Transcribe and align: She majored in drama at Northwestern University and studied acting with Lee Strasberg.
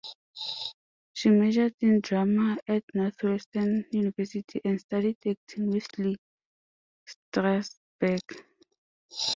She 1.13 1.29
majored 1.29 1.75
in 1.81 1.99
drama 2.01 2.57
at 2.67 2.83
Northwestern 2.95 3.85
University 3.91 4.59
and 4.65 4.81
studied 4.81 5.17
acting 5.29 5.69
with 5.69 5.87
Lee 5.99 6.17
Strasberg. 7.05 8.21